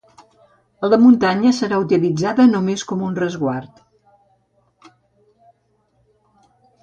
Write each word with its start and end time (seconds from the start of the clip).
La 0.91 0.97
muntanya 1.01 1.51
serà 1.57 1.77
utilitzada 1.83 2.45
només 2.55 2.85
com 2.91 3.05
un 3.09 3.13
resguard. 3.19 3.85